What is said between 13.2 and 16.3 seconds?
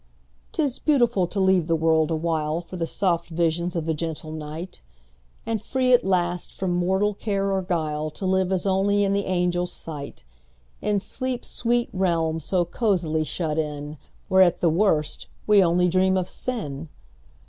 shut in, Where, at the worst, we only dream of